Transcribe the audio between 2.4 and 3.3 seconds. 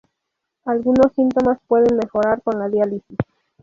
con la diálisis.